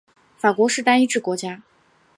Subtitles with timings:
[0.35, 1.61] 法国是单一制国家。